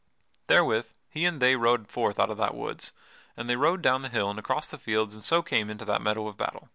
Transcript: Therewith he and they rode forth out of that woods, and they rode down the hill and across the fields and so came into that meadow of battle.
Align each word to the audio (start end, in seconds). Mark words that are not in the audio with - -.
Therewith 0.47 0.87
he 1.11 1.25
and 1.25 1.39
they 1.39 1.55
rode 1.55 1.87
forth 1.87 2.19
out 2.19 2.31
of 2.31 2.37
that 2.39 2.55
woods, 2.55 2.91
and 3.37 3.47
they 3.47 3.55
rode 3.55 3.83
down 3.83 4.01
the 4.01 4.09
hill 4.09 4.31
and 4.31 4.39
across 4.39 4.65
the 4.67 4.79
fields 4.79 5.13
and 5.13 5.23
so 5.23 5.43
came 5.43 5.69
into 5.69 5.85
that 5.85 6.01
meadow 6.01 6.25
of 6.27 6.37
battle. 6.37 6.69